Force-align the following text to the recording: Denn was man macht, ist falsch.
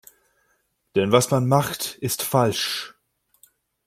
Denn 0.95 1.11
was 1.11 1.29
man 1.29 1.47
macht, 1.47 1.93
ist 1.99 2.23
falsch. 2.23 2.95